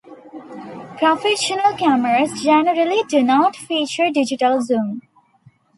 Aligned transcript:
Professional 0.97 1.75
cameras 1.77 2.41
generally 2.41 3.03
do 3.07 3.21
not 3.21 3.55
feature 3.55 4.09
digital 4.09 4.59
zoom. 4.59 4.99